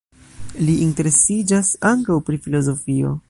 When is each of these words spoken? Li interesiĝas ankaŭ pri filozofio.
Li 0.69 0.77
interesiĝas 0.85 1.71
ankaŭ 1.91 2.21
pri 2.31 2.43
filozofio. 2.47 3.15